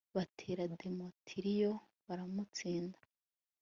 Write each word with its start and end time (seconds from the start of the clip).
batera 0.15 0.63
demetiriyo 0.79 1.71
baramutsinda 2.05 2.99